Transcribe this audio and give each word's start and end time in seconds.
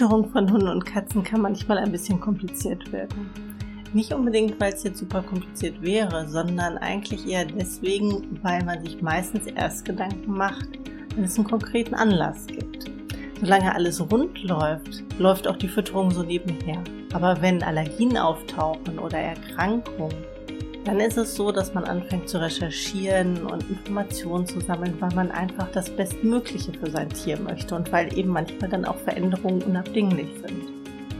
Fütterung 0.00 0.30
von 0.30 0.48
Hunden 0.50 0.68
und 0.68 0.86
Katzen 0.86 1.24
kann 1.24 1.40
manchmal 1.40 1.78
ein 1.78 1.90
bisschen 1.90 2.20
kompliziert 2.20 2.92
werden. 2.92 3.28
Nicht 3.92 4.12
unbedingt, 4.12 4.60
weil 4.60 4.72
es 4.72 4.84
jetzt 4.84 5.00
super 5.00 5.20
kompliziert 5.20 5.82
wäre, 5.82 6.28
sondern 6.28 6.78
eigentlich 6.78 7.26
eher 7.28 7.44
deswegen, 7.44 8.38
weil 8.42 8.64
man 8.64 8.80
sich 8.84 9.02
meistens 9.02 9.46
erst 9.46 9.84
Gedanken 9.84 10.32
macht, 10.32 10.68
wenn 11.16 11.24
es 11.24 11.36
einen 11.36 11.48
konkreten 11.48 11.96
Anlass 11.96 12.46
gibt. 12.46 12.88
Solange 13.40 13.74
alles 13.74 14.00
rund 14.12 14.42
läuft, 14.44 15.02
läuft 15.18 15.48
auch 15.48 15.56
die 15.56 15.68
Fütterung 15.68 16.12
so 16.12 16.22
nebenher. 16.22 16.84
Aber 17.12 17.42
wenn 17.42 17.62
Allergien 17.62 18.16
auftauchen 18.16 18.98
oder 19.00 19.18
Erkrankungen, 19.18 20.14
dann 20.90 20.98
ist 20.98 21.16
es 21.16 21.36
so, 21.36 21.52
dass 21.52 21.72
man 21.72 21.84
anfängt 21.84 22.28
zu 22.28 22.40
recherchieren 22.40 23.46
und 23.46 23.62
Informationen 23.70 24.44
zu 24.44 24.60
sammeln, 24.60 24.92
weil 24.98 25.14
man 25.14 25.30
einfach 25.30 25.70
das 25.70 25.88
Bestmögliche 25.88 26.72
für 26.72 26.90
sein 26.90 27.08
Tier 27.10 27.38
möchte 27.38 27.76
und 27.76 27.92
weil 27.92 28.12
eben 28.18 28.30
manchmal 28.30 28.68
dann 28.68 28.84
auch 28.84 28.96
Veränderungen 28.96 29.62
unabdinglich 29.62 30.26
sind. 30.44 30.66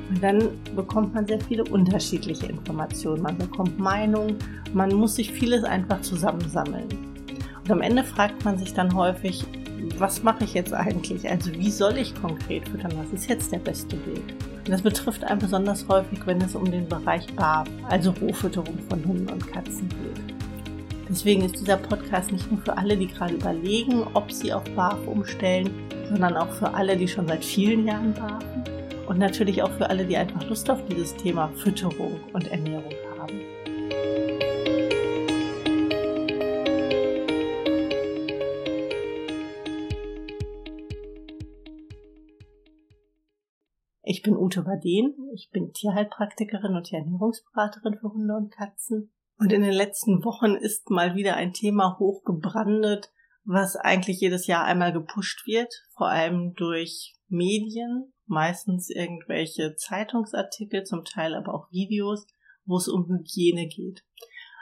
Und 0.08 0.20
dann 0.20 0.48
bekommt 0.74 1.14
man 1.14 1.24
sehr 1.24 1.40
viele 1.40 1.62
unterschiedliche 1.62 2.46
Informationen, 2.46 3.22
man 3.22 3.38
bekommt 3.38 3.78
Meinungen, 3.78 4.38
man 4.74 4.92
muss 4.92 5.14
sich 5.14 5.30
vieles 5.30 5.62
einfach 5.62 6.00
zusammensammeln. 6.00 6.88
Und 7.62 7.70
am 7.70 7.80
Ende 7.80 8.02
fragt 8.02 8.44
man 8.44 8.58
sich 8.58 8.74
dann 8.74 8.92
häufig, 8.92 9.44
was 9.98 10.24
mache 10.24 10.42
ich 10.42 10.54
jetzt 10.54 10.74
eigentlich? 10.74 11.30
Also 11.30 11.52
wie 11.52 11.70
soll 11.70 11.96
ich 11.96 12.12
konkret 12.20 12.68
füttern? 12.68 12.92
Was 12.96 13.12
ist 13.12 13.30
jetzt 13.30 13.52
der 13.52 13.60
beste 13.60 13.96
Weg? 14.04 14.34
Das 14.64 14.82
betrifft 14.82 15.24
einen 15.24 15.40
besonders 15.40 15.86
häufig, 15.88 16.20
wenn 16.26 16.40
es 16.40 16.54
um 16.54 16.70
den 16.70 16.88
Bereich 16.88 17.26
Barf, 17.34 17.68
also 17.88 18.12
Rohfütterung 18.20 18.78
von 18.88 19.04
Hunden 19.04 19.28
und 19.28 19.52
Katzen 19.52 19.88
geht. 19.88 20.34
Deswegen 21.08 21.42
ist 21.42 21.58
dieser 21.58 21.76
Podcast 21.76 22.30
nicht 22.30 22.50
nur 22.50 22.60
für 22.60 22.76
alle, 22.76 22.96
die 22.96 23.08
gerade 23.08 23.34
überlegen, 23.34 24.04
ob 24.14 24.30
sie 24.30 24.52
auf 24.52 24.62
Barf 24.76 25.04
umstellen, 25.06 25.70
sondern 26.08 26.36
auch 26.36 26.50
für 26.52 26.72
alle, 26.72 26.96
die 26.96 27.08
schon 27.08 27.26
seit 27.26 27.44
vielen 27.44 27.86
Jahren 27.86 28.14
barfen 28.14 28.64
und 29.08 29.18
natürlich 29.18 29.60
auch 29.60 29.72
für 29.72 29.90
alle, 29.90 30.04
die 30.04 30.16
einfach 30.16 30.48
Lust 30.48 30.70
auf 30.70 30.78
dieses 30.88 31.16
Thema 31.16 31.50
Fütterung 31.56 32.20
und 32.32 32.46
Ernährung 32.46 32.94
haben. 33.18 33.40
Ich 44.20 44.24
bin 44.24 44.36
Ute 44.36 44.64
Baden, 44.64 45.30
ich 45.32 45.48
bin 45.50 45.72
Tierheilpraktikerin 45.72 46.76
und 46.76 46.92
Ernährungsberaterin 46.92 47.96
für 47.98 48.12
Hunde 48.12 48.34
und 48.34 48.52
Katzen. 48.52 49.10
Und 49.38 49.50
in 49.50 49.62
den 49.62 49.72
letzten 49.72 50.22
Wochen 50.26 50.56
ist 50.56 50.90
mal 50.90 51.14
wieder 51.14 51.36
ein 51.36 51.54
Thema 51.54 51.96
hochgebrandet, 51.98 53.10
was 53.44 53.76
eigentlich 53.76 54.20
jedes 54.20 54.46
Jahr 54.46 54.64
einmal 54.64 54.92
gepusht 54.92 55.46
wird, 55.46 55.72
vor 55.96 56.08
allem 56.08 56.52
durch 56.52 57.14
Medien, 57.28 58.12
meistens 58.26 58.90
irgendwelche 58.90 59.74
Zeitungsartikel, 59.76 60.84
zum 60.84 61.02
Teil 61.06 61.34
aber 61.34 61.54
auch 61.54 61.72
Videos, 61.72 62.26
wo 62.66 62.76
es 62.76 62.88
um 62.88 63.08
Hygiene 63.08 63.68
geht. 63.68 64.04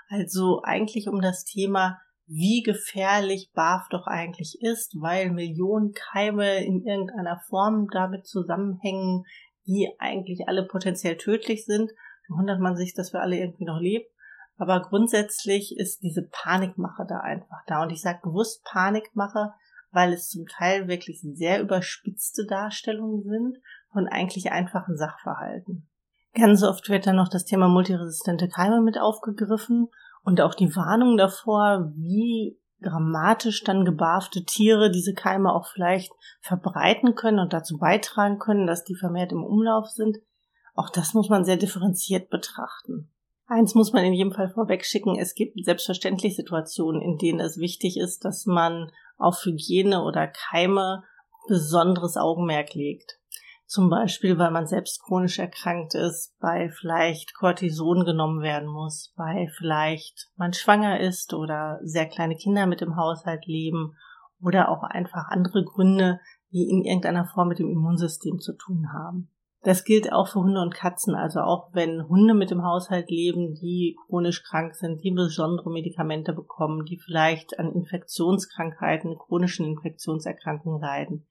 Also 0.09 0.63
eigentlich 0.63 1.09
um 1.09 1.21
das 1.21 1.43
Thema, 1.43 1.99
wie 2.29 2.63
gefährlich 2.63 3.51
BAF 3.55 3.89
doch 3.91 4.07
eigentlich 4.07 4.59
ist, 4.61 4.95
weil 5.01 5.31
Millionen 5.31 5.95
Keime 5.95 6.63
in 6.63 6.85
irgendeiner 6.85 7.41
Form 7.49 7.89
damit 7.91 8.27
zusammenhängen, 8.27 9.25
die 9.69 9.95
eigentlich 9.99 10.49
alle 10.49 10.65
potenziell 10.65 11.17
tödlich 11.17 11.65
sind. 11.67 11.93
Da 12.29 12.35
wundert 12.35 12.59
man 12.59 12.77
sich, 12.77 12.95
dass 12.95 13.13
wir 13.13 13.21
alle 13.21 13.37
irgendwie 13.37 13.67
noch 13.67 13.79
leben. 13.79 14.07
Aber 14.57 14.83
grundsätzlich 14.83 15.77
ist 15.77 16.03
diese 16.03 16.23
Panikmache 16.23 17.07
da 17.09 17.21
einfach 17.21 17.63
da. 17.67 17.83
Und 17.83 17.93
ich 17.93 18.01
sage 18.01 18.21
bewusst 18.25 18.65
Panikmache, 18.65 19.53
weil 19.93 20.13
es 20.13 20.29
zum 20.29 20.47
Teil 20.47 20.89
wirklich 20.89 21.21
sehr 21.23 21.61
überspitzte 21.61 22.45
Darstellungen 22.47 23.23
sind 23.23 23.59
von 23.93 24.09
eigentlich 24.09 24.51
einfachen 24.51 24.97
Sachverhalten. 24.97 25.89
Ganz 26.35 26.63
oft 26.63 26.89
wird 26.89 27.07
dann 27.07 27.17
noch 27.17 27.29
das 27.29 27.45
Thema 27.45 27.69
multiresistente 27.69 28.49
Keime 28.49 28.81
mit 28.81 28.99
aufgegriffen 28.99 29.89
und 30.23 30.41
auch 30.41 30.55
die 30.55 30.75
Warnung 30.75 31.17
davor, 31.17 31.93
wie 31.95 32.59
dramatisch 32.81 33.65
dann 33.65 33.85
gebarfte 33.85 34.45
Tiere 34.45 34.91
diese 34.91 35.15
Keime 35.15 35.53
auch 35.53 35.67
vielleicht 35.67 36.13
verbreiten 36.41 37.15
können 37.15 37.39
und 37.39 37.53
dazu 37.53 37.79
beitragen 37.79 38.39
können, 38.39 38.67
dass 38.67 38.85
die 38.85 38.95
vermehrt 38.95 39.33
im 39.33 39.45
Umlauf 39.45 39.89
sind. 39.89 40.19
Auch 40.75 40.91
das 40.91 41.15
muss 41.15 41.29
man 41.29 41.45
sehr 41.45 41.57
differenziert 41.57 42.31
betrachten. 42.31 43.11
Eins 43.47 43.75
muss 43.75 43.93
man 43.93 44.05
in 44.05 44.13
jedem 44.13 44.33
Fall 44.33 44.51
vorweg 44.51 44.85
schicken. 44.85 45.19
Es 45.19 45.35
gibt 45.35 45.65
selbstverständlich 45.65 46.37
Situationen, 46.37 47.01
in 47.01 47.17
denen 47.17 47.41
es 47.41 47.59
wichtig 47.59 47.97
ist, 47.97 48.25
dass 48.25 48.47
man 48.47 48.93
auf 49.17 49.45
Hygiene 49.45 50.05
oder 50.05 50.29
Keime 50.29 51.03
besonderes 51.49 52.17
Augenmerk 52.17 52.75
legt. 52.75 53.18
Zum 53.69 53.91
Beispiel, 53.91 54.39
weil 54.39 54.51
man 54.51 54.67
selbst 54.67 55.03
chronisch 55.03 55.39
erkrankt 55.39 55.95
ist, 55.95 56.35
weil 56.41 56.71
vielleicht 56.71 57.35
Cortison 57.35 58.07
genommen 58.07 58.41
werden 58.41 58.67
muss, 58.67 59.13
weil 59.17 59.49
vielleicht 59.59 60.31
man 60.37 60.55
schwanger 60.55 61.01
ist 61.01 61.35
oder 61.35 61.79
sehr 61.83 62.07
kleine 62.07 62.35
Kinder 62.35 62.65
mit 62.65 62.81
im 62.81 62.97
Haushalt 62.97 63.45
leben 63.45 63.95
oder 64.41 64.71
auch 64.71 64.85
einfach 64.85 65.29
andere 65.29 65.65
Gründe, 65.65 66.19
die 66.51 66.67
in 66.71 66.83
irgendeiner 66.83 67.27
Form 67.27 67.49
mit 67.49 67.59
dem 67.59 67.69
Immunsystem 67.69 68.39
zu 68.39 68.55
tun 68.57 68.89
haben. 68.91 69.31
Das 69.65 69.85
gilt 69.85 70.15
auch 70.15 70.29
für 70.29 70.41
Hunde 70.41 70.63
und 70.63 70.73
Katzen, 70.73 71.15
also 71.15 71.41
auch 71.41 71.69
wenn 71.75 72.09
Hunde 72.09 72.33
mit 72.33 72.51
im 72.51 72.65
Haushalt 72.65 73.11
leben, 73.11 73.53
die 73.53 73.99
chronisch 74.07 74.45
krank 74.45 74.77
sind, 74.77 75.05
die 75.05 75.11
besondere 75.11 75.71
Medikamente 75.71 76.33
bekommen, 76.33 76.87
die 76.87 76.99
vielleicht 76.99 77.59
an 77.59 77.71
Infektionskrankheiten, 77.75 79.19
chronischen 79.19 79.67
Infektionserkrankungen 79.67 80.81
leiden 80.81 81.27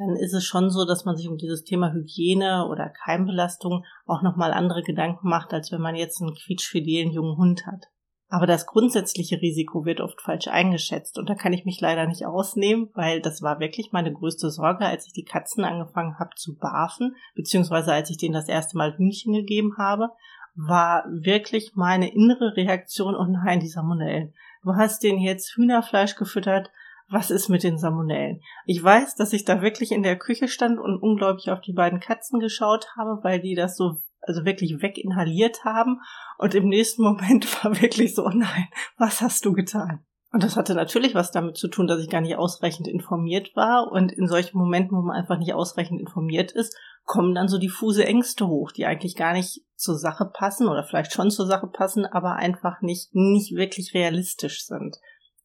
dann 0.00 0.16
ist 0.16 0.32
es 0.32 0.44
schon 0.44 0.70
so, 0.70 0.86
dass 0.86 1.04
man 1.04 1.16
sich 1.16 1.28
um 1.28 1.36
dieses 1.36 1.62
Thema 1.62 1.92
Hygiene 1.92 2.66
oder 2.68 2.88
Keimbelastung 2.88 3.84
auch 4.06 4.22
nochmal 4.22 4.52
andere 4.52 4.82
Gedanken 4.82 5.28
macht, 5.28 5.52
als 5.52 5.70
wenn 5.72 5.82
man 5.82 5.94
jetzt 5.94 6.22
einen 6.22 6.34
quietschfidelen 6.34 7.12
jungen 7.12 7.36
Hund 7.36 7.66
hat. 7.66 7.88
Aber 8.28 8.46
das 8.46 8.66
grundsätzliche 8.66 9.42
Risiko 9.42 9.84
wird 9.84 10.00
oft 10.00 10.22
falsch 10.22 10.48
eingeschätzt 10.48 11.18
und 11.18 11.28
da 11.28 11.34
kann 11.34 11.52
ich 11.52 11.64
mich 11.64 11.80
leider 11.80 12.06
nicht 12.06 12.24
ausnehmen, 12.24 12.88
weil 12.94 13.20
das 13.20 13.42
war 13.42 13.60
wirklich 13.60 13.90
meine 13.92 14.12
größte 14.12 14.50
Sorge, 14.50 14.86
als 14.86 15.06
ich 15.06 15.12
die 15.12 15.24
Katzen 15.24 15.64
angefangen 15.64 16.18
habe 16.18 16.30
zu 16.36 16.56
barfen, 16.56 17.16
beziehungsweise 17.34 17.92
als 17.92 18.08
ich 18.08 18.16
denen 18.16 18.34
das 18.34 18.48
erste 18.48 18.78
Mal 18.78 18.96
Hühnchen 18.96 19.34
gegeben 19.34 19.74
habe, 19.78 20.10
war 20.54 21.04
wirklich 21.10 21.72
meine 21.74 22.12
innere 22.12 22.56
Reaktion, 22.56 23.14
oh 23.14 23.24
nein, 23.24 23.60
die 23.60 23.68
Salmonellen. 23.68 24.32
Du 24.62 24.76
hast 24.76 25.02
denen 25.02 25.20
jetzt 25.20 25.56
Hühnerfleisch 25.56 26.16
gefüttert, 26.16 26.70
was 27.10 27.30
ist 27.30 27.48
mit 27.48 27.62
den 27.62 27.78
Salmonellen? 27.78 28.40
Ich 28.66 28.82
weiß, 28.82 29.16
dass 29.16 29.32
ich 29.32 29.44
da 29.44 29.62
wirklich 29.62 29.92
in 29.92 30.02
der 30.02 30.16
Küche 30.16 30.48
stand 30.48 30.78
und 30.78 31.02
unglaublich 31.02 31.50
auf 31.50 31.60
die 31.60 31.72
beiden 31.72 32.00
Katzen 32.00 32.40
geschaut 32.40 32.86
habe, 32.96 33.22
weil 33.22 33.40
die 33.40 33.54
das 33.54 33.76
so 33.76 34.02
also 34.22 34.44
wirklich 34.44 34.82
weginhaliert 34.82 35.64
haben 35.64 36.00
und 36.38 36.54
im 36.54 36.68
nächsten 36.68 37.02
Moment 37.02 37.46
war 37.64 37.80
wirklich 37.80 38.14
so, 38.14 38.24
oh 38.24 38.32
nein, 38.32 38.68
was 38.96 39.20
hast 39.20 39.44
du 39.44 39.52
getan? 39.52 40.04
Und 40.32 40.44
das 40.44 40.56
hatte 40.56 40.74
natürlich 40.74 41.14
was 41.16 41.32
damit 41.32 41.56
zu 41.56 41.66
tun, 41.66 41.88
dass 41.88 42.00
ich 42.00 42.08
gar 42.08 42.20
nicht 42.20 42.36
ausreichend 42.36 42.86
informiert 42.86 43.50
war. 43.56 43.90
Und 43.90 44.12
in 44.12 44.28
solchen 44.28 44.58
Momenten, 44.58 44.96
wo 44.96 45.02
man 45.02 45.16
einfach 45.16 45.38
nicht 45.38 45.54
ausreichend 45.54 46.00
informiert 46.00 46.52
ist, 46.52 46.76
kommen 47.04 47.34
dann 47.34 47.48
so 47.48 47.58
diffuse 47.58 48.06
Ängste 48.06 48.46
hoch, 48.46 48.70
die 48.70 48.86
eigentlich 48.86 49.16
gar 49.16 49.32
nicht 49.32 49.62
zur 49.74 49.98
Sache 49.98 50.30
passen 50.32 50.68
oder 50.68 50.84
vielleicht 50.84 51.12
schon 51.12 51.32
zur 51.32 51.46
Sache 51.46 51.66
passen, 51.66 52.06
aber 52.06 52.36
einfach 52.36 52.80
nicht, 52.80 53.12
nicht 53.12 53.56
wirklich 53.56 53.92
realistisch 53.92 54.64
sind. 54.64 54.98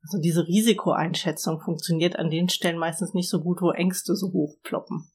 Also 0.05 0.21
diese 0.21 0.47
Risikoeinschätzung 0.47 1.61
funktioniert 1.61 2.19
an 2.19 2.29
den 2.29 2.47
Stellen 2.47 2.77
meistens 2.77 3.15
nicht 3.15 3.27
so 3.27 3.41
gut, 3.41 3.59
wo 3.61 3.71
Ängste 3.71 4.15
so 4.15 4.31
hoch 4.31 4.55
ploppen. 4.61 5.09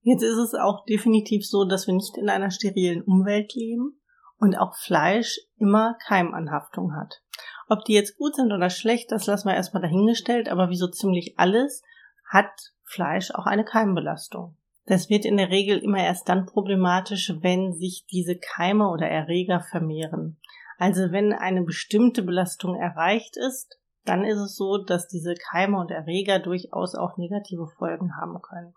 Jetzt 0.00 0.22
ist 0.22 0.38
es 0.38 0.54
auch 0.54 0.86
definitiv 0.86 1.46
so, 1.46 1.66
dass 1.66 1.86
wir 1.86 1.92
nicht 1.92 2.16
in 2.16 2.30
einer 2.30 2.50
sterilen 2.50 3.02
Umwelt 3.02 3.54
leben 3.54 4.00
und 4.38 4.56
auch 4.56 4.74
Fleisch 4.74 5.40
immer 5.58 5.98
Keimanhaftung 6.06 6.96
hat. 6.96 7.20
Ob 7.68 7.84
die 7.84 7.92
jetzt 7.92 8.16
gut 8.16 8.34
sind 8.34 8.50
oder 8.50 8.70
schlecht, 8.70 9.12
das 9.12 9.26
lassen 9.26 9.48
wir 9.48 9.54
erstmal 9.54 9.82
dahingestellt, 9.82 10.48
aber 10.48 10.70
wie 10.70 10.76
so 10.76 10.88
ziemlich 10.88 11.38
alles 11.38 11.82
hat 12.26 12.72
Fleisch 12.82 13.30
auch 13.32 13.44
eine 13.44 13.64
Keimbelastung. 13.64 14.56
Das 14.86 15.10
wird 15.10 15.26
in 15.26 15.36
der 15.36 15.50
Regel 15.50 15.78
immer 15.78 16.02
erst 16.02 16.30
dann 16.30 16.46
problematisch, 16.46 17.34
wenn 17.42 17.74
sich 17.74 18.06
diese 18.10 18.36
Keime 18.36 18.88
oder 18.88 19.06
Erreger 19.06 19.60
vermehren. 19.60 20.38
Also 20.78 21.12
wenn 21.12 21.34
eine 21.34 21.62
bestimmte 21.62 22.22
Belastung 22.22 22.74
erreicht 22.74 23.36
ist, 23.36 23.78
dann 24.04 24.24
ist 24.24 24.38
es 24.38 24.56
so, 24.56 24.78
dass 24.78 25.08
diese 25.08 25.34
Keime 25.34 25.78
und 25.78 25.90
Erreger 25.90 26.38
durchaus 26.38 26.94
auch 26.94 27.16
negative 27.16 27.66
Folgen 27.78 28.16
haben 28.16 28.40
können. 28.40 28.74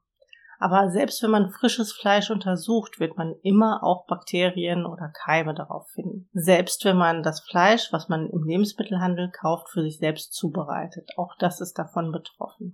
Aber 0.59 0.89
selbst 0.89 1.21
wenn 1.21 1.31
man 1.31 1.49
frisches 1.49 1.91
Fleisch 1.91 2.31
untersucht, 2.31 2.99
wird 2.99 3.17
man 3.17 3.35
immer 3.41 3.83
auch 3.83 4.05
Bakterien 4.07 4.85
oder 4.85 5.09
Keime 5.09 5.53
darauf 5.53 5.89
finden. 5.89 6.29
Selbst 6.31 6.85
wenn 6.85 6.95
man 6.95 7.21
das 7.21 7.41
Fleisch, 7.41 7.91
was 7.91 8.07
man 8.07 8.29
im 8.29 8.43
Lebensmittelhandel 8.43 9.29
kauft, 9.31 9.69
für 9.69 9.81
sich 9.81 9.97
selbst 9.97 10.33
zubereitet. 10.33 11.09
Auch 11.17 11.35
das 11.37 11.59
ist 11.59 11.77
davon 11.77 12.13
betroffen. 12.13 12.73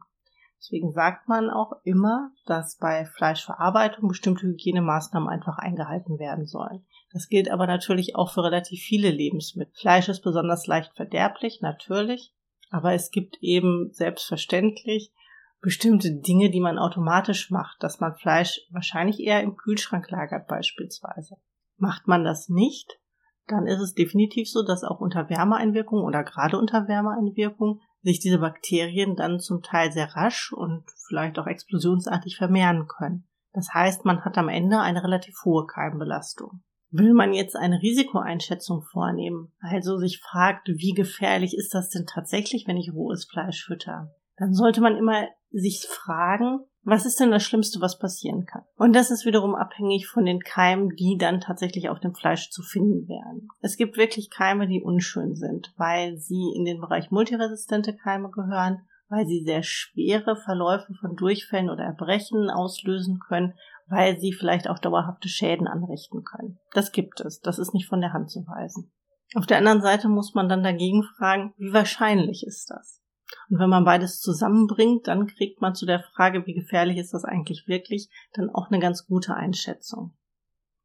Deswegen 0.59 0.91
sagt 0.91 1.29
man 1.29 1.49
auch 1.49 1.71
immer, 1.83 2.31
dass 2.45 2.77
bei 2.77 3.05
Fleischverarbeitung 3.05 4.09
bestimmte 4.09 4.45
Hygienemaßnahmen 4.45 5.29
einfach 5.29 5.57
eingehalten 5.57 6.19
werden 6.19 6.45
sollen. 6.45 6.85
Das 7.13 7.27
gilt 7.27 7.49
aber 7.49 7.65
natürlich 7.65 8.15
auch 8.15 8.29
für 8.29 8.43
relativ 8.43 8.81
viele 8.81 9.09
Lebensmittel. 9.09 9.73
Fleisch 9.73 10.09
ist 10.09 10.21
besonders 10.21 10.67
leicht 10.67 10.93
verderblich, 10.95 11.61
natürlich, 11.61 12.35
aber 12.69 12.93
es 12.93 13.11
gibt 13.11 13.37
eben 13.41 13.91
selbstverständlich 13.91 15.11
bestimmte 15.61 16.11
Dinge, 16.15 16.49
die 16.49 16.61
man 16.61 16.77
automatisch 16.79 17.51
macht, 17.51 17.83
dass 17.83 17.99
man 17.99 18.15
Fleisch 18.15 18.61
wahrscheinlich 18.71 19.19
eher 19.19 19.41
im 19.43 19.57
Kühlschrank 19.57 20.09
lagert 20.09 20.47
beispielsweise. 20.47 21.35
Macht 21.77 22.07
man 22.07 22.23
das 22.23 22.49
nicht, 22.49 22.99
dann 23.47 23.67
ist 23.67 23.81
es 23.81 23.93
definitiv 23.93 24.49
so, 24.49 24.63
dass 24.63 24.83
auch 24.83 24.99
unter 24.99 25.29
Wärmeeinwirkung 25.29 26.03
oder 26.03 26.23
gerade 26.23 26.57
unter 26.57 26.87
Wärmeeinwirkung 26.87 27.81
sich 28.01 28.19
diese 28.19 28.39
Bakterien 28.39 29.15
dann 29.15 29.39
zum 29.39 29.61
Teil 29.61 29.91
sehr 29.91 30.15
rasch 30.15 30.53
und 30.53 30.85
vielleicht 31.07 31.37
auch 31.39 31.47
explosionsartig 31.47 32.37
vermehren 32.37 32.87
können. 32.87 33.27
Das 33.51 33.73
heißt, 33.73 34.05
man 34.05 34.23
hat 34.23 34.37
am 34.37 34.47
Ende 34.47 34.79
eine 34.79 35.03
relativ 35.03 35.35
hohe 35.43 35.65
Keimbelastung. 35.65 36.61
Will 36.91 37.13
man 37.13 37.33
jetzt 37.33 37.55
eine 37.55 37.81
Risikoeinschätzung 37.81 38.81
vornehmen, 38.81 39.51
also 39.59 39.97
sich 39.97 40.19
fragt, 40.19 40.67
wie 40.67 40.93
gefährlich 40.93 41.55
ist 41.55 41.73
das 41.73 41.89
denn 41.89 42.05
tatsächlich, 42.05 42.65
wenn 42.67 42.77
ich 42.77 42.93
rohes 42.93 43.25
Fleisch 43.25 43.63
fütter, 43.63 44.11
dann 44.37 44.53
sollte 44.53 44.81
man 44.81 44.97
immer 44.97 45.27
sich 45.51 45.85
fragen, 45.87 46.61
was 46.83 47.05
ist 47.05 47.19
denn 47.19 47.31
das 47.31 47.43
Schlimmste, 47.43 47.81
was 47.81 47.99
passieren 47.99 48.45
kann? 48.45 48.63
Und 48.75 48.95
das 48.95 49.11
ist 49.11 49.25
wiederum 49.25 49.53
abhängig 49.53 50.07
von 50.07 50.25
den 50.25 50.39
Keimen, 50.39 50.95
die 50.95 51.17
dann 51.19 51.41
tatsächlich 51.41 51.89
auf 51.89 51.99
dem 51.99 52.15
Fleisch 52.15 52.49
zu 52.49 52.63
finden 52.63 53.07
wären. 53.07 53.47
Es 53.59 53.77
gibt 53.77 53.97
wirklich 53.97 54.29
Keime, 54.29 54.67
die 54.67 54.81
unschön 54.81 55.35
sind, 55.35 55.73
weil 55.77 56.17
sie 56.17 56.53
in 56.55 56.65
den 56.65 56.79
Bereich 56.79 57.11
multiresistente 57.11 57.95
Keime 57.95 58.31
gehören, 58.31 58.87
weil 59.09 59.27
sie 59.27 59.43
sehr 59.43 59.63
schwere 59.63 60.35
Verläufe 60.35 60.93
von 61.01 61.15
Durchfällen 61.15 61.69
oder 61.69 61.83
Erbrechen 61.83 62.49
auslösen 62.49 63.19
können, 63.27 63.53
weil 63.89 64.19
sie 64.19 64.33
vielleicht 64.33 64.69
auch 64.69 64.79
dauerhafte 64.79 65.27
Schäden 65.27 65.67
anrichten 65.67 66.23
können. 66.23 66.59
Das 66.73 66.91
gibt 66.91 67.19
es. 67.21 67.39
Das 67.39 67.59
ist 67.59 67.73
nicht 67.73 67.87
von 67.87 68.01
der 68.01 68.13
Hand 68.13 68.29
zu 68.29 68.45
weisen. 68.47 68.91
Auf 69.35 69.45
der 69.45 69.57
anderen 69.57 69.81
Seite 69.81 70.09
muss 70.09 70.33
man 70.33 70.49
dann 70.49 70.63
dagegen 70.63 71.03
fragen, 71.17 71.53
wie 71.57 71.73
wahrscheinlich 71.73 72.45
ist 72.45 72.69
das? 72.69 73.01
Und 73.49 73.59
wenn 73.59 73.69
man 73.69 73.85
beides 73.85 74.19
zusammenbringt, 74.21 75.07
dann 75.07 75.27
kriegt 75.27 75.61
man 75.61 75.75
zu 75.75 75.85
der 75.85 75.99
Frage, 75.99 76.45
wie 76.47 76.53
gefährlich 76.53 76.97
ist 76.97 77.13
das 77.13 77.25
eigentlich 77.25 77.67
wirklich, 77.67 78.09
dann 78.33 78.49
auch 78.49 78.69
eine 78.69 78.79
ganz 78.79 79.05
gute 79.05 79.35
Einschätzung. 79.35 80.15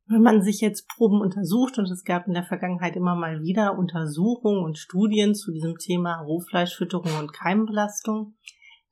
Wenn 0.07 0.21
man 0.21 0.43
sich 0.43 0.61
jetzt 0.61 0.87
Proben 0.89 1.23
untersucht, 1.23 1.79
und 1.79 1.91
es 1.91 2.05
gab 2.05 2.27
in 2.27 2.35
der 2.35 2.45
Vergangenheit 2.45 2.97
immer 2.97 3.15
mal 3.15 3.41
wieder 3.41 3.79
Untersuchungen 3.79 4.63
und 4.63 4.77
Studien 4.77 5.35
zu 5.35 5.51
diesem 5.51 5.79
Thema 5.79 6.21
Rohfleischfütterung 6.21 7.19
und 7.19 7.33
Keimbelastung, 7.33 8.35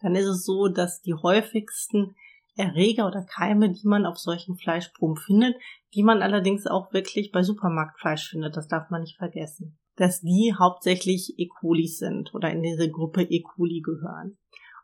dann 0.00 0.14
ist 0.14 0.26
es 0.26 0.44
so, 0.44 0.68
dass 0.68 1.02
die 1.02 1.14
häufigsten 1.14 2.16
Erreger 2.56 3.06
oder 3.06 3.24
Keime, 3.24 3.70
die 3.70 3.86
man 3.86 4.06
auf 4.06 4.18
solchen 4.18 4.56
Fleischproben 4.56 5.16
findet, 5.16 5.56
die 5.94 6.02
man 6.02 6.22
allerdings 6.22 6.66
auch 6.66 6.92
wirklich 6.92 7.32
bei 7.32 7.42
Supermarktfleisch 7.42 8.30
findet, 8.30 8.56
das 8.56 8.68
darf 8.68 8.90
man 8.90 9.02
nicht 9.02 9.16
vergessen 9.16 9.78
dass 9.96 10.20
die 10.20 10.54
hauptsächlich 10.58 11.34
E. 11.38 11.48
coli 11.48 11.86
sind 11.86 12.34
oder 12.34 12.50
in 12.50 12.62
diese 12.62 12.90
Gruppe 12.90 13.22
E. 13.22 13.42
coli 13.42 13.80
gehören. 13.80 14.38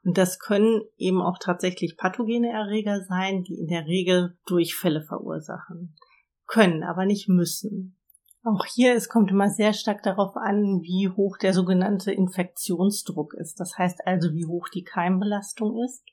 Und 0.05 0.17
das 0.17 0.39
können 0.39 0.83
eben 0.97 1.21
auch 1.21 1.39
tatsächlich 1.39 1.97
pathogene 1.97 2.51
Erreger 2.51 3.03
sein, 3.03 3.43
die 3.43 3.59
in 3.59 3.67
der 3.67 3.87
Regel 3.87 4.39
Durchfälle 4.47 5.03
verursachen. 5.03 5.97
Können, 6.47 6.83
aber 6.83 7.05
nicht 7.05 7.29
müssen. 7.29 7.97
Auch 8.45 8.65
hier, 8.65 8.95
es 8.95 9.09
kommt 9.09 9.31
immer 9.31 9.51
sehr 9.51 9.73
stark 9.73 10.03
darauf 10.03 10.37
an, 10.37 10.81
wie 10.83 11.09
hoch 11.09 11.37
der 11.37 11.53
sogenannte 11.53 12.13
Infektionsdruck 12.13 13.35
ist. 13.35 13.61
Das 13.61 13.77
heißt 13.77 14.07
also, 14.07 14.33
wie 14.33 14.47
hoch 14.47 14.69
die 14.69 14.85
Keimbelastung 14.85 15.83
ist 15.85 16.05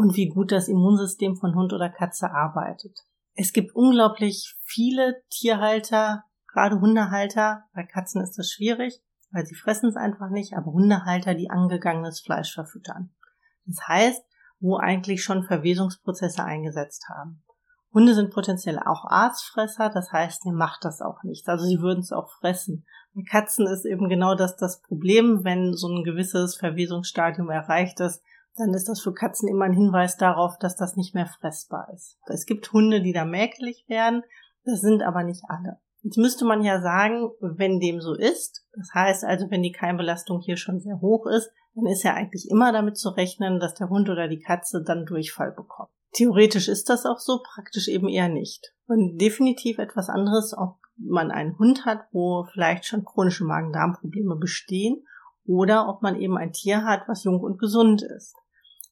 und 0.00 0.16
wie 0.16 0.28
gut 0.28 0.50
das 0.50 0.68
Immunsystem 0.68 1.36
von 1.36 1.54
Hund 1.54 1.72
oder 1.72 1.90
Katze 1.90 2.30
arbeitet. 2.30 3.00
Es 3.34 3.52
gibt 3.52 3.74
unglaublich 3.74 4.56
viele 4.62 5.22
Tierhalter, 5.30 6.24
Gerade 6.52 6.80
Hundehalter, 6.80 7.64
bei 7.74 7.84
Katzen 7.84 8.22
ist 8.22 8.36
das 8.36 8.50
schwierig, 8.50 9.00
weil 9.30 9.46
sie 9.46 9.54
fressen 9.54 9.88
es 9.88 9.96
einfach 9.96 10.30
nicht, 10.30 10.54
aber 10.54 10.72
Hundehalter, 10.72 11.34
die 11.34 11.50
angegangenes 11.50 12.20
Fleisch 12.20 12.52
verfüttern. 12.52 13.14
Das 13.66 13.86
heißt, 13.86 14.22
wo 14.58 14.76
eigentlich 14.76 15.22
schon 15.22 15.44
Verwesungsprozesse 15.44 16.42
eingesetzt 16.42 17.06
haben. 17.08 17.44
Hunde 17.92 18.14
sind 18.14 18.32
potenziell 18.32 18.78
auch 18.78 19.04
Arztfresser, 19.04 19.90
das 19.90 20.12
heißt, 20.12 20.44
denen 20.44 20.56
macht 20.56 20.84
das 20.84 21.00
auch 21.00 21.22
nichts. 21.22 21.48
Also 21.48 21.64
sie 21.64 21.80
würden 21.80 22.00
es 22.00 22.12
auch 22.12 22.30
fressen. 22.40 22.84
Bei 23.14 23.22
Katzen 23.28 23.66
ist 23.66 23.84
eben 23.84 24.08
genau 24.08 24.34
das 24.34 24.56
das 24.56 24.80
Problem, 24.80 25.44
wenn 25.44 25.72
so 25.74 25.88
ein 25.88 26.04
gewisses 26.04 26.56
Verwesungsstadium 26.56 27.50
erreicht 27.50 28.00
ist, 28.00 28.22
dann 28.56 28.74
ist 28.74 28.88
das 28.88 29.00
für 29.00 29.12
Katzen 29.12 29.48
immer 29.48 29.64
ein 29.64 29.72
Hinweis 29.72 30.16
darauf, 30.16 30.58
dass 30.58 30.76
das 30.76 30.96
nicht 30.96 31.14
mehr 31.14 31.26
fressbar 31.26 31.88
ist. 31.94 32.18
Es 32.26 32.46
gibt 32.46 32.72
Hunde, 32.72 33.02
die 33.02 33.12
da 33.12 33.24
mäkelig 33.24 33.84
werden, 33.88 34.22
das 34.64 34.80
sind 34.80 35.02
aber 35.02 35.22
nicht 35.22 35.42
alle. 35.48 35.78
Jetzt 36.02 36.16
müsste 36.16 36.44
man 36.44 36.62
ja 36.62 36.80
sagen, 36.80 37.30
wenn 37.40 37.78
dem 37.78 38.00
so 38.00 38.14
ist, 38.14 38.64
das 38.74 38.88
heißt 38.94 39.24
also, 39.24 39.50
wenn 39.50 39.62
die 39.62 39.72
Keimbelastung 39.72 40.40
hier 40.40 40.56
schon 40.56 40.80
sehr 40.80 41.00
hoch 41.00 41.26
ist, 41.26 41.50
dann 41.74 41.86
ist 41.86 42.02
ja 42.02 42.14
eigentlich 42.14 42.48
immer 42.50 42.72
damit 42.72 42.96
zu 42.96 43.10
rechnen, 43.10 43.60
dass 43.60 43.74
der 43.74 43.90
Hund 43.90 44.08
oder 44.08 44.28
die 44.28 44.40
Katze 44.40 44.82
dann 44.82 45.06
Durchfall 45.06 45.52
bekommt. 45.52 45.90
Theoretisch 46.12 46.68
ist 46.68 46.88
das 46.88 47.06
auch 47.06 47.18
so, 47.18 47.40
praktisch 47.42 47.88
eben 47.88 48.08
eher 48.08 48.28
nicht. 48.28 48.74
Und 48.86 49.18
definitiv 49.18 49.78
etwas 49.78 50.08
anderes, 50.08 50.56
ob 50.56 50.78
man 50.96 51.30
einen 51.30 51.58
Hund 51.58 51.84
hat, 51.86 52.00
wo 52.12 52.44
vielleicht 52.52 52.84
schon 52.84 53.04
chronische 53.04 53.44
Magen-Darm-Probleme 53.44 54.36
bestehen 54.36 55.04
oder 55.50 55.88
ob 55.88 56.00
man 56.00 56.20
eben 56.20 56.38
ein 56.38 56.52
Tier 56.52 56.84
hat, 56.84 57.08
was 57.08 57.24
jung 57.24 57.40
und 57.40 57.58
gesund 57.58 58.02
ist. 58.02 58.36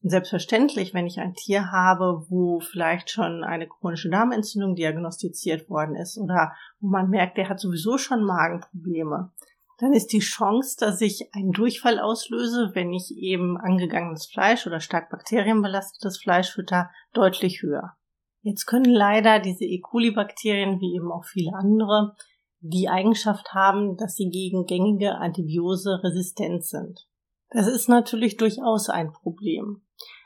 Und 0.02 0.10
selbstverständlich, 0.10 0.92
wenn 0.92 1.06
ich 1.06 1.20
ein 1.20 1.34
Tier 1.34 1.70
habe, 1.70 2.26
wo 2.28 2.60
vielleicht 2.60 3.10
schon 3.10 3.44
eine 3.44 3.68
chronische 3.68 4.10
Darmentzündung 4.10 4.74
diagnostiziert 4.74 5.70
worden 5.70 5.94
ist 5.94 6.18
oder 6.18 6.52
wo 6.80 6.88
man 6.88 7.10
merkt, 7.10 7.36
der 7.36 7.48
hat 7.48 7.60
sowieso 7.60 7.96
schon 7.96 8.24
Magenprobleme, 8.24 9.32
dann 9.78 9.92
ist 9.92 10.12
die 10.12 10.18
Chance, 10.18 10.76
dass 10.80 11.00
ich 11.00 11.30
einen 11.32 11.52
Durchfall 11.52 12.00
auslöse, 12.00 12.72
wenn 12.74 12.92
ich 12.92 13.16
eben 13.16 13.56
angegangenes 13.56 14.26
Fleisch 14.26 14.66
oder 14.66 14.80
stark 14.80 15.10
bakterienbelastetes 15.10 16.18
Fleisch 16.18 16.50
fütter, 16.50 16.90
deutlich 17.12 17.62
höher. 17.62 17.96
Jetzt 18.42 18.66
können 18.66 18.92
leider 18.92 19.38
diese 19.38 19.64
E. 19.64 19.78
coli-Bakterien, 19.80 20.80
wie 20.80 20.96
eben 20.96 21.12
auch 21.12 21.24
viele 21.24 21.52
andere, 21.54 22.16
die 22.60 22.88
Eigenschaft 22.88 23.52
haben, 23.54 23.96
dass 23.96 24.14
sie 24.14 24.30
gegen 24.30 24.66
gängige 24.66 25.16
Antibiose 25.16 26.00
resistent 26.02 26.64
sind. 26.64 27.06
Das 27.50 27.66
ist 27.66 27.88
natürlich 27.88 28.36
durchaus 28.36 28.88
ein 28.88 29.12
Problem. 29.12 29.82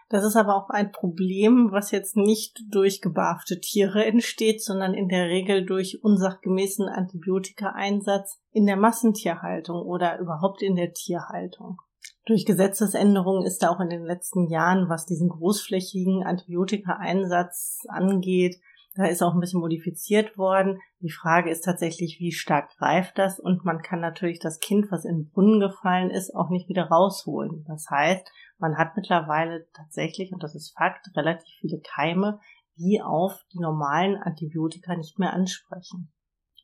Das 0.09 0.25
ist 0.25 0.37
aber 0.37 0.57
auch 0.57 0.69
ein 0.69 0.93
Problem, 0.93 1.71
was 1.73 1.91
jetzt 1.91 2.17
nicht 2.17 2.61
durch 2.71 3.01
gebarfte 3.01 3.61
Tiere 3.61 4.05
entsteht, 4.05 4.63
sondern 4.63 4.93
in 4.93 5.09
der 5.09 5.29
Regel 5.29 5.65
durch 5.65 6.01
unsachgemäßen 6.03 6.87
Antibiotikaeinsatz 6.87 8.39
in 8.51 8.67
der 8.67 8.77
Massentierhaltung 8.77 9.81
oder 9.81 10.19
überhaupt 10.19 10.61
in 10.61 10.77
der 10.77 10.93
Tierhaltung. 10.93 11.81
Durch 12.27 12.45
Gesetzesänderungen 12.45 13.47
ist 13.47 13.63
da 13.63 13.71
auch 13.71 13.81
in 13.81 13.89
den 13.89 14.05
letzten 14.05 14.49
Jahren, 14.49 14.91
was 14.91 15.07
diesen 15.07 15.31
großflächigen 15.31 16.25
Antibiotikaeinsatz 16.25 17.81
angeht, 17.89 18.61
da 18.95 19.07
ist 19.07 19.23
auch 19.23 19.35
ein 19.35 19.41
bisschen 19.41 19.61
modifiziert 19.61 20.37
worden. 20.37 20.79
Die 21.01 21.11
Frage 21.11 21.51
ist 21.51 21.63
tatsächlich, 21.63 22.19
wie 22.21 22.33
stark 22.33 22.71
greift 22.77 23.19
das? 23.19 23.41
Und 23.41 23.65
man 23.65 23.81
kann 23.81 24.01
natürlich 24.01 24.39
das 24.39 24.59
Kind, 24.59 24.91
was 24.91 25.05
in 25.05 25.17
den 25.17 25.31
Brunnen 25.31 25.61
gefallen 25.61 26.11
ist, 26.11 26.35
auch 26.35 26.51
nicht 26.51 26.69
wieder 26.69 26.85
rausholen. 26.85 27.65
Das 27.67 27.87
heißt, 27.91 28.31
man 28.59 28.77
hat 28.77 28.97
mittlerweile 28.97 29.67
tatsächlich, 29.75 30.33
und 30.33 30.43
das 30.43 30.55
ist 30.55 30.75
Fakt, 30.77 31.09
relativ 31.17 31.49
viele 31.61 31.81
Keime, 31.81 32.39
die 32.77 33.01
auf 33.03 33.41
die 33.53 33.61
normalen 33.61 34.17
Antibiotika 34.17 34.95
nicht 34.97 35.19
mehr 35.19 35.33
ansprechen. 35.33 36.13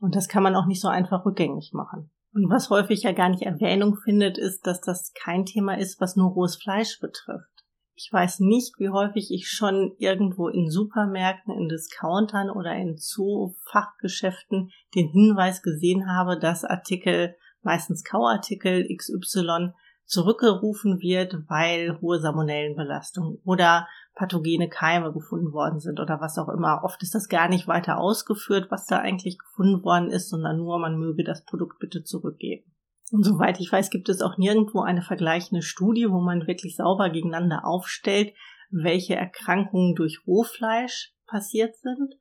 Und 0.00 0.14
das 0.14 0.28
kann 0.28 0.42
man 0.42 0.54
auch 0.54 0.66
nicht 0.66 0.80
so 0.80 0.88
einfach 0.88 1.24
rückgängig 1.24 1.72
machen. 1.72 2.10
Und 2.32 2.50
was 2.50 2.70
häufig 2.70 3.02
ja 3.02 3.12
gar 3.12 3.30
nicht 3.30 3.42
Erwähnung 3.42 3.96
findet, 3.96 4.38
ist, 4.38 4.66
dass 4.66 4.80
das 4.80 5.12
kein 5.12 5.44
Thema 5.44 5.78
ist, 5.78 6.00
was 6.00 6.14
nur 6.14 6.30
rohes 6.30 6.56
Fleisch 6.56 7.00
betrifft. 7.00 7.57
Ich 8.00 8.12
weiß 8.12 8.38
nicht, 8.38 8.78
wie 8.78 8.90
häufig 8.90 9.32
ich 9.32 9.48
schon 9.48 9.92
irgendwo 9.98 10.46
in 10.46 10.70
Supermärkten, 10.70 11.52
in 11.52 11.68
Discountern 11.68 12.48
oder 12.48 12.72
in 12.76 12.96
Zoofachgeschäften 12.96 14.70
den 14.94 15.08
Hinweis 15.08 15.62
gesehen 15.62 16.08
habe, 16.08 16.38
dass 16.38 16.64
Artikel, 16.64 17.34
meistens 17.62 18.04
Kauartikel 18.04 18.86
XY, 18.96 19.72
zurückgerufen 20.04 21.00
wird, 21.00 21.38
weil 21.48 22.00
hohe 22.00 22.20
Salmonellenbelastung 22.20 23.40
oder 23.44 23.88
pathogene 24.14 24.68
Keime 24.68 25.12
gefunden 25.12 25.52
worden 25.52 25.80
sind 25.80 25.98
oder 25.98 26.20
was 26.20 26.38
auch 26.38 26.50
immer. 26.50 26.82
Oft 26.84 27.02
ist 27.02 27.16
das 27.16 27.28
gar 27.28 27.48
nicht 27.48 27.66
weiter 27.66 27.98
ausgeführt, 27.98 28.70
was 28.70 28.86
da 28.86 29.00
eigentlich 29.00 29.38
gefunden 29.38 29.82
worden 29.82 30.10
ist, 30.12 30.28
sondern 30.30 30.58
nur, 30.58 30.78
man 30.78 31.00
möge 31.00 31.24
das 31.24 31.44
Produkt 31.44 31.80
bitte 31.80 32.04
zurückgeben. 32.04 32.72
Und 33.10 33.24
soweit 33.24 33.60
ich 33.60 33.72
weiß, 33.72 33.90
gibt 33.90 34.08
es 34.08 34.20
auch 34.20 34.36
nirgendwo 34.36 34.80
eine 34.80 35.02
vergleichende 35.02 35.62
Studie, 35.62 36.10
wo 36.10 36.20
man 36.20 36.46
wirklich 36.46 36.76
sauber 36.76 37.10
gegeneinander 37.10 37.64
aufstellt, 37.64 38.34
welche 38.70 39.16
Erkrankungen 39.16 39.94
durch 39.94 40.26
Rohfleisch 40.26 41.12
passiert 41.26 41.76
sind 41.76 42.14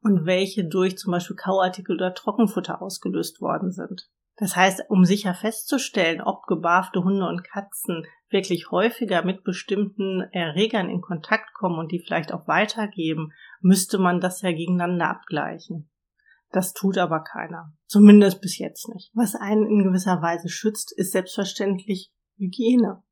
und 0.00 0.26
welche 0.26 0.64
durch 0.64 0.98
zum 0.98 1.12
Beispiel 1.12 1.36
Kauartikel 1.36 1.96
oder 1.96 2.14
Trockenfutter 2.14 2.82
ausgelöst 2.82 3.40
worden 3.40 3.72
sind. 3.72 4.08
Das 4.36 4.56
heißt, 4.56 4.84
um 4.88 5.04
sicher 5.04 5.32
festzustellen, 5.32 6.20
ob 6.20 6.46
gebarfte 6.46 7.02
Hunde 7.04 7.26
und 7.26 7.44
Katzen 7.44 8.04
wirklich 8.28 8.70
häufiger 8.70 9.24
mit 9.24 9.44
bestimmten 9.44 10.22
Erregern 10.32 10.90
in 10.90 11.00
Kontakt 11.00 11.54
kommen 11.54 11.78
und 11.78 11.92
die 11.92 12.00
vielleicht 12.00 12.32
auch 12.32 12.48
weitergeben, 12.48 13.32
müsste 13.60 13.98
man 13.98 14.20
das 14.20 14.42
ja 14.42 14.50
gegeneinander 14.50 15.08
abgleichen. 15.08 15.88
Das 16.54 16.72
tut 16.72 16.98
aber 16.98 17.18
keiner. 17.18 17.72
Zumindest 17.88 18.40
bis 18.40 18.58
jetzt 18.58 18.88
nicht. 18.88 19.10
Was 19.12 19.34
einen 19.34 19.66
in 19.66 19.82
gewisser 19.82 20.22
Weise 20.22 20.48
schützt, 20.48 20.92
ist 20.96 21.10
selbstverständlich 21.10 22.12
Hygiene. 22.36 23.02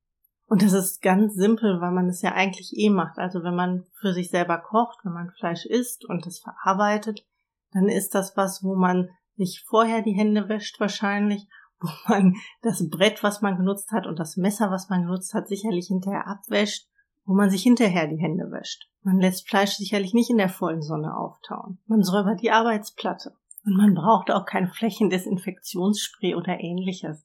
Und 0.46 0.62
das 0.62 0.72
ist 0.72 1.02
ganz 1.02 1.34
simpel, 1.34 1.80
weil 1.80 1.90
man 1.90 2.08
es 2.08 2.22
ja 2.22 2.34
eigentlich 2.34 2.72
eh 2.76 2.88
macht. 2.88 3.18
Also 3.18 3.42
wenn 3.42 3.56
man 3.56 3.84
für 3.94 4.12
sich 4.12 4.30
selber 4.30 4.58
kocht, 4.58 5.00
wenn 5.02 5.14
man 5.14 5.32
Fleisch 5.32 5.66
isst 5.66 6.04
und 6.04 6.24
es 6.24 6.38
verarbeitet, 6.38 7.26
dann 7.72 7.88
ist 7.88 8.14
das 8.14 8.36
was, 8.36 8.62
wo 8.62 8.76
man 8.76 9.08
sich 9.34 9.64
vorher 9.66 10.02
die 10.02 10.14
Hände 10.14 10.48
wäscht 10.48 10.78
wahrscheinlich, 10.78 11.48
wo 11.80 11.88
man 12.06 12.36
das 12.60 12.88
Brett, 12.90 13.24
was 13.24 13.42
man 13.42 13.56
genutzt 13.56 13.90
hat 13.90 14.06
und 14.06 14.20
das 14.20 14.36
Messer, 14.36 14.70
was 14.70 14.88
man 14.88 15.02
genutzt 15.02 15.34
hat, 15.34 15.48
sicherlich 15.48 15.88
hinterher 15.88 16.28
abwäscht, 16.28 16.86
wo 17.24 17.34
man 17.34 17.50
sich 17.50 17.62
hinterher 17.62 18.06
die 18.06 18.20
Hände 18.20 18.50
wäscht. 18.50 18.88
Man 19.02 19.20
lässt 19.20 19.48
Fleisch 19.48 19.76
sicherlich 19.76 20.14
nicht 20.14 20.30
in 20.30 20.38
der 20.38 20.48
vollen 20.48 20.82
Sonne 20.82 21.16
auftauen. 21.16 21.78
Man 21.86 22.02
säubert 22.02 22.40
die 22.42 22.50
Arbeitsplatte. 22.50 23.34
Und 23.64 23.76
man 23.76 23.94
braucht 23.94 24.30
auch 24.30 24.44
kein 24.44 24.68
Flächendesinfektionsspray 24.68 26.34
oder 26.34 26.58
ähnliches. 26.58 27.24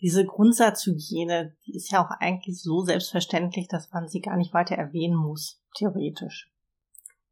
Diese 0.00 0.24
Grundsatzhygiene, 0.24 1.56
die 1.66 1.74
ist 1.74 1.90
ja 1.90 2.04
auch 2.04 2.10
eigentlich 2.20 2.60
so 2.60 2.82
selbstverständlich, 2.82 3.68
dass 3.68 3.90
man 3.92 4.08
sie 4.08 4.20
gar 4.20 4.36
nicht 4.36 4.52
weiter 4.52 4.76
erwähnen 4.76 5.16
muss, 5.16 5.60
theoretisch. 5.76 6.52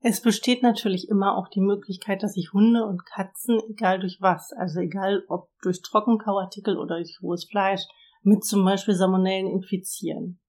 Es 0.03 0.23
besteht 0.23 0.63
natürlich 0.63 1.09
immer 1.09 1.37
auch 1.37 1.49
die 1.49 1.61
Möglichkeit, 1.61 2.23
dass 2.23 2.33
sich 2.33 2.53
Hunde 2.53 2.87
und 2.87 3.05
Katzen, 3.05 3.61
egal 3.69 4.01
durch 4.01 4.19
was, 4.21 4.53
also 4.53 4.81
egal 4.81 5.25
ob 5.29 5.51
durch 5.63 5.83
Trockenkauartikel 5.83 6.79
oder 6.79 6.97
durch 6.97 7.19
rohes 7.23 7.45
Fleisch, 7.45 7.83
mit 8.23 8.45
zum 8.45 8.65
Beispiel 8.65 8.95
Salmonellen 8.95 9.47
infizieren. 9.47 10.40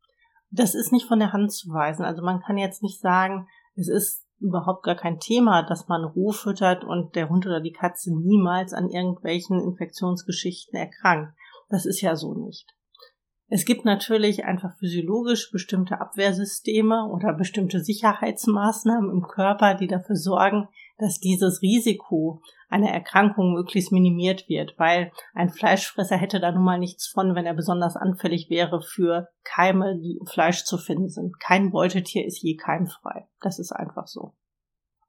Das 0.51 0.75
ist 0.75 0.91
nicht 0.91 1.07
von 1.07 1.19
der 1.19 1.33
Hand 1.33 1.51
zu 1.51 1.69
weisen. 1.69 2.03
Also 2.03 2.21
man 2.21 2.41
kann 2.41 2.57
jetzt 2.57 2.83
nicht 2.83 2.99
sagen, 2.99 3.47
es 3.75 3.87
ist 3.87 4.25
überhaupt 4.39 4.83
gar 4.83 4.95
kein 4.95 5.19
Thema, 5.19 5.63
dass 5.63 5.87
man 5.87 6.03
roh 6.03 6.31
füttert 6.31 6.83
und 6.83 7.15
der 7.15 7.29
Hund 7.29 7.45
oder 7.45 7.61
die 7.61 7.71
Katze 7.71 8.13
niemals 8.13 8.73
an 8.73 8.89
irgendwelchen 8.89 9.61
Infektionsgeschichten 9.61 10.77
erkrankt. 10.77 11.33
Das 11.69 11.85
ist 11.85 12.01
ja 12.01 12.15
so 12.15 12.33
nicht. 12.33 12.67
Es 13.53 13.65
gibt 13.65 13.83
natürlich 13.83 14.45
einfach 14.45 14.77
physiologisch 14.77 15.51
bestimmte 15.51 15.99
Abwehrsysteme 15.99 17.09
oder 17.09 17.33
bestimmte 17.33 17.81
Sicherheitsmaßnahmen 17.81 19.11
im 19.11 19.23
Körper, 19.23 19.75
die 19.75 19.87
dafür 19.87 20.15
sorgen, 20.15 20.69
dass 21.01 21.19
dieses 21.19 21.61
Risiko 21.61 22.41
einer 22.69 22.89
Erkrankung 22.89 23.53
möglichst 23.53 23.91
minimiert 23.91 24.47
wird, 24.47 24.75
weil 24.77 25.11
ein 25.33 25.49
Fleischfresser 25.49 26.15
hätte 26.15 26.39
da 26.39 26.51
nun 26.51 26.63
mal 26.63 26.79
nichts 26.79 27.07
von, 27.07 27.35
wenn 27.35 27.45
er 27.45 27.53
besonders 27.53 27.97
anfällig 27.97 28.49
wäre 28.49 28.81
für 28.81 29.27
Keime, 29.43 29.97
die 29.99 30.17
im 30.19 30.27
Fleisch 30.27 30.63
zu 30.63 30.77
finden 30.77 31.09
sind. 31.09 31.39
Kein 31.39 31.71
Beutetier 31.71 32.25
ist 32.25 32.41
je 32.41 32.55
keimfrei. 32.55 33.27
Das 33.41 33.59
ist 33.59 33.71
einfach 33.71 34.07
so. 34.07 34.35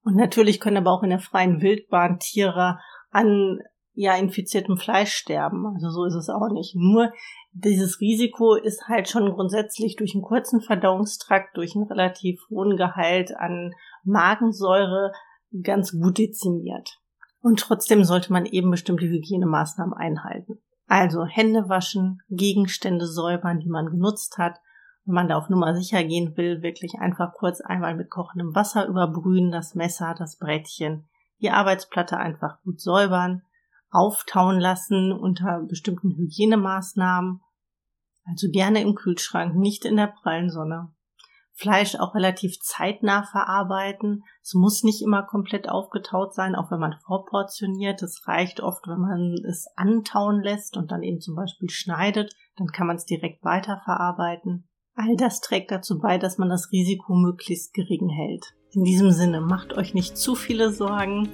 Und 0.02 0.16
natürlich 0.16 0.58
können 0.58 0.78
aber 0.78 0.90
auch 0.90 1.02
in 1.02 1.10
der 1.10 1.20
freien 1.20 1.60
Wildbahn 1.60 2.18
Tiere 2.18 2.80
an 3.10 3.60
ja 3.94 4.16
infiziertem 4.16 4.76
Fleisch 4.78 5.12
sterben. 5.12 5.66
Also 5.66 5.90
so 5.90 6.04
ist 6.04 6.14
es 6.14 6.30
auch 6.30 6.48
nicht. 6.50 6.74
Nur 6.74 7.12
dieses 7.52 8.00
Risiko 8.00 8.54
ist 8.54 8.88
halt 8.88 9.08
schon 9.08 9.30
grundsätzlich 9.30 9.96
durch 9.96 10.14
einen 10.14 10.24
kurzen 10.24 10.62
Verdauungstrakt, 10.62 11.56
durch 11.56 11.76
einen 11.76 11.86
relativ 11.86 12.40
hohen 12.50 12.76
Gehalt 12.76 13.36
an 13.36 13.72
Magensäure 14.04 15.12
ganz 15.62 15.92
gut 15.92 16.18
dezimiert. 16.18 16.98
Und 17.40 17.58
trotzdem 17.58 18.04
sollte 18.04 18.32
man 18.32 18.46
eben 18.46 18.70
bestimmte 18.70 19.06
Hygienemaßnahmen 19.06 19.94
einhalten. 19.94 20.62
Also 20.86 21.24
Hände 21.24 21.68
waschen, 21.68 22.22
Gegenstände 22.28 23.06
säubern, 23.06 23.60
die 23.60 23.68
man 23.68 23.86
genutzt 23.86 24.38
hat. 24.38 24.60
Wenn 25.04 25.14
man 25.14 25.28
da 25.28 25.36
auf 25.36 25.48
Nummer 25.48 25.74
sicher 25.74 26.04
gehen 26.04 26.36
will, 26.36 26.62
wirklich 26.62 27.00
einfach 27.00 27.32
kurz 27.32 27.60
einmal 27.60 27.96
mit 27.96 28.10
kochendem 28.10 28.54
Wasser 28.54 28.86
überbrühen, 28.86 29.50
das 29.50 29.74
Messer, 29.74 30.14
das 30.16 30.36
Brettchen, 30.36 31.08
die 31.40 31.50
Arbeitsplatte 31.50 32.18
einfach 32.18 32.60
gut 32.62 32.80
säubern, 32.80 33.42
auftauen 33.90 34.60
lassen 34.60 35.12
unter 35.12 35.62
bestimmten 35.68 36.16
Hygienemaßnahmen. 36.16 37.40
Also 38.24 38.48
gerne 38.50 38.80
im 38.80 38.94
Kühlschrank, 38.94 39.56
nicht 39.56 39.84
in 39.84 39.96
der 39.96 40.06
prallen 40.06 40.50
Sonne. 40.50 40.94
Fleisch 41.62 41.94
auch 41.94 42.16
relativ 42.16 42.58
zeitnah 42.60 43.22
verarbeiten. 43.22 44.24
Es 44.42 44.52
muss 44.54 44.82
nicht 44.82 45.00
immer 45.00 45.22
komplett 45.22 45.68
aufgetaut 45.68 46.34
sein, 46.34 46.56
auch 46.56 46.72
wenn 46.72 46.80
man 46.80 46.98
vorportioniert. 47.06 48.02
Es 48.02 48.26
reicht 48.26 48.60
oft, 48.60 48.88
wenn 48.88 48.98
man 48.98 49.34
es 49.48 49.68
antauen 49.76 50.42
lässt 50.42 50.76
und 50.76 50.90
dann 50.90 51.04
eben 51.04 51.20
zum 51.20 51.36
Beispiel 51.36 51.70
schneidet. 51.70 52.34
Dann 52.56 52.66
kann 52.66 52.88
man 52.88 52.96
es 52.96 53.06
direkt 53.06 53.44
weiterverarbeiten. 53.44 54.68
All 54.96 55.16
das 55.16 55.40
trägt 55.40 55.70
dazu 55.70 56.00
bei, 56.00 56.18
dass 56.18 56.36
man 56.36 56.48
das 56.48 56.72
Risiko 56.72 57.14
möglichst 57.14 57.74
gering 57.74 58.08
hält. 58.08 58.54
In 58.72 58.82
diesem 58.82 59.12
Sinne, 59.12 59.40
macht 59.40 59.72
euch 59.72 59.94
nicht 59.94 60.18
zu 60.18 60.34
viele 60.34 60.72
Sorgen 60.72 61.28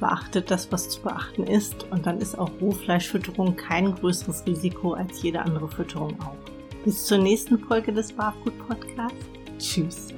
beachtet 0.00 0.50
das, 0.50 0.70
was 0.72 0.88
zu 0.88 1.02
beachten 1.02 1.44
ist 1.44 1.90
und 1.90 2.06
dann 2.06 2.18
ist 2.18 2.38
auch 2.38 2.50
Rohfleischfütterung 2.60 3.56
kein 3.56 3.94
größeres 3.94 4.44
Risiko 4.46 4.94
als 4.94 5.22
jede 5.22 5.40
andere 5.40 5.68
Fütterung 5.68 6.20
auch. 6.20 6.36
Bis 6.84 7.06
zur 7.06 7.18
nächsten 7.18 7.58
Folge 7.58 7.92
des 7.92 8.12
Barfood 8.12 8.58
Podcasts. 8.66 9.33
Tschüss. 9.58 10.08